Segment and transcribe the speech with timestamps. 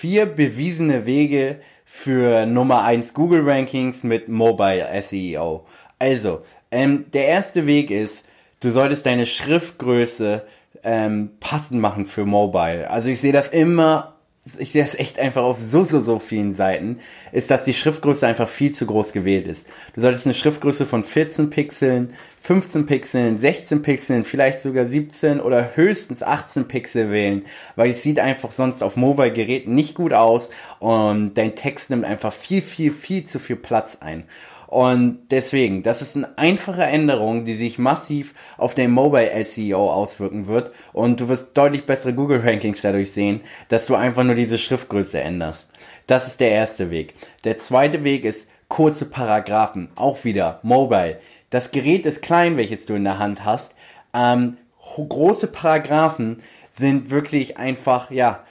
[0.00, 5.66] vier bewiesene Wege für Nummer 1 Google Rankings mit Mobile SEO.
[5.98, 8.24] Also, ähm, der erste Weg ist,
[8.60, 10.42] du solltest deine Schriftgröße
[10.84, 12.88] ähm, passend machen für Mobile.
[12.88, 14.16] Also ich sehe das immer
[14.58, 16.98] ich sehe das echt einfach auf so, so, so vielen Seiten,
[17.32, 19.66] ist, dass die Schriftgröße einfach viel zu groß gewählt ist.
[19.94, 25.76] Du solltest eine Schriftgröße von 14 Pixeln, 15 Pixeln, 16 Pixeln, vielleicht sogar 17 oder
[25.76, 27.44] höchstens 18 Pixel wählen,
[27.76, 32.32] weil es sieht einfach sonst auf Mobile-Geräten nicht gut aus und dein Text nimmt einfach
[32.32, 34.24] viel, viel, viel zu viel Platz ein.
[34.70, 40.46] Und deswegen, das ist eine einfache Änderung, die sich massiv auf den Mobile SEO auswirken
[40.46, 40.70] wird.
[40.92, 45.20] Und du wirst deutlich bessere Google Rankings dadurch sehen, dass du einfach nur diese Schriftgröße
[45.20, 45.66] änderst.
[46.06, 47.14] Das ist der erste Weg.
[47.42, 49.90] Der zweite Weg ist kurze Paragraphen.
[49.96, 51.18] Auch wieder Mobile.
[51.50, 53.74] Das Gerät ist klein, welches du in der Hand hast.
[54.14, 54.56] Ähm,
[54.96, 56.44] große Paragraphen
[56.76, 58.44] sind wirklich einfach, ja,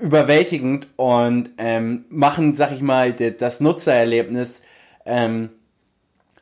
[0.00, 4.62] überwältigend und ähm, machen, sag ich mal, das Nutzererlebnis
[5.06, 5.50] ähm,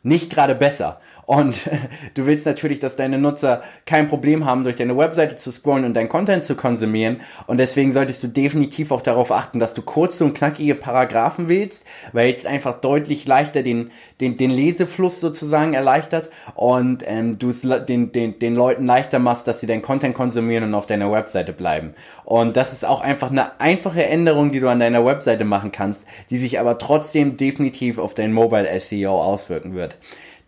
[0.03, 1.01] nicht gerade besser.
[1.27, 1.71] Und
[2.15, 5.95] du willst natürlich, dass deine Nutzer kein Problem haben, durch deine Webseite zu scrollen und
[5.95, 7.21] dein Content zu konsumieren.
[7.47, 11.87] Und deswegen solltest du definitiv auch darauf achten, dass du kurze und knackige Paragraphen wählst,
[12.13, 17.63] weil es einfach deutlich leichter den, den, den Lesefluss sozusagen erleichtert und ähm, du es
[17.63, 21.53] den, den, den Leuten leichter machst, dass sie dein Content konsumieren und auf deiner Webseite
[21.53, 21.95] bleiben.
[22.25, 26.05] Und das ist auch einfach eine einfache Änderung, die du an deiner Webseite machen kannst,
[26.31, 29.92] die sich aber trotzdem definitiv auf dein Mobile SEO auswirken wird.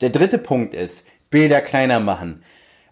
[0.01, 2.43] Der dritte Punkt ist, Bilder kleiner machen.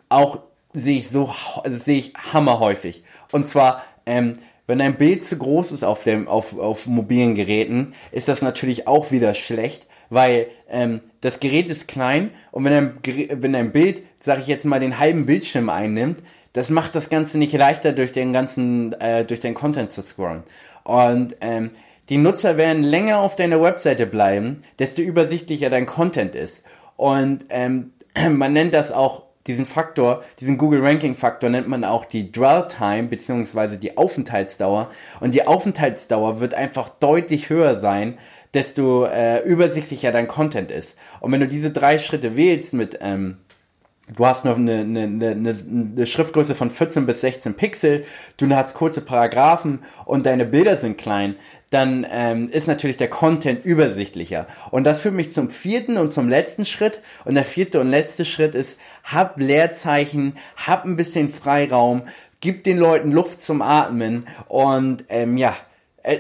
[0.09, 0.41] Auch
[0.73, 1.33] sehe ich so,
[1.65, 3.05] sehe ich hammerhäufig.
[3.31, 7.95] Und zwar, ähm, wenn ein Bild zu groß ist auf dem, auf, auf mobilen Geräten,
[8.11, 12.99] ist das natürlich auch wieder schlecht, weil ähm, das Gerät ist klein und wenn ein,
[13.43, 17.39] wenn ein Bild, sage ich jetzt mal, den halben Bildschirm einnimmt, das macht das Ganze
[17.39, 20.43] nicht leichter, durch den ganzen, äh, durch den Content zu scrollen.
[20.85, 21.71] Und ähm,
[22.09, 26.63] die Nutzer werden länger auf deiner Webseite bleiben, desto übersichtlicher dein Content ist.
[26.97, 27.93] Und ähm,
[28.31, 32.69] man nennt das auch diesen Faktor, diesen Google Ranking Faktor nennt man auch die Dwell
[32.69, 34.91] Time beziehungsweise die Aufenthaltsdauer.
[35.21, 38.19] Und die Aufenthaltsdauer wird einfach deutlich höher sein,
[38.55, 40.97] desto äh, übersichtlicher dein Content ist.
[41.21, 43.39] Und wenn du diese drei Schritte wählst mit ähm,
[44.15, 48.05] Du hast noch eine, eine, eine, eine Schriftgröße von 14 bis 16 Pixel,
[48.37, 51.37] du hast kurze Paragraphen und deine Bilder sind klein,
[51.71, 54.47] dann ähm, ist natürlich der Content übersichtlicher.
[54.71, 57.01] Und das führt mich zum vierten und zum letzten Schritt.
[57.25, 62.03] Und der vierte und letzte Schritt ist, hab Leerzeichen, hab ein bisschen Freiraum,
[62.41, 65.57] gib den Leuten Luft zum Atmen und ähm, ja,
[66.03, 66.19] äh,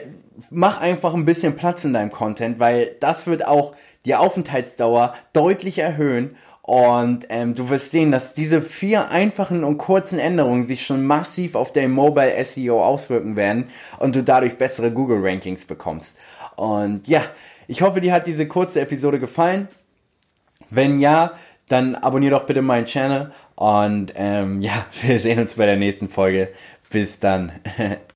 [0.50, 3.74] mach einfach ein bisschen Platz in deinem Content, weil das wird auch
[4.04, 10.20] die Aufenthaltsdauer deutlich erhöhen und ähm, du wirst sehen, dass diese vier einfachen und kurzen
[10.20, 13.68] Änderungen sich schon massiv auf dein Mobile SEO auswirken werden
[13.98, 16.16] und du dadurch bessere Google Rankings bekommst.
[16.54, 17.24] Und ja,
[17.66, 19.68] ich hoffe, dir hat diese kurze Episode gefallen.
[20.70, 21.32] Wenn ja,
[21.68, 26.08] dann abonnier doch bitte meinen Channel und ähm, ja, wir sehen uns bei der nächsten
[26.08, 26.48] Folge.
[26.90, 27.52] Bis dann.